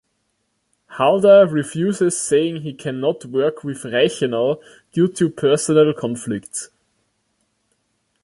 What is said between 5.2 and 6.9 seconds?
personal conflicts.